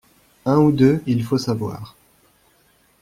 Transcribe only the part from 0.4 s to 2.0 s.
Un ou deux il faut savoir.